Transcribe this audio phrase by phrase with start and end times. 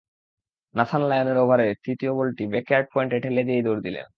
[0.75, 4.05] Nathan লায়নের ওভারের তৃতীয় বলটি ব্যাকওয়ার্ড পয়েন্টে ঠেলে দিয়েই দৌড় দিলেন।